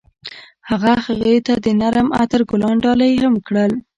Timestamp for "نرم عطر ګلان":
1.81-2.75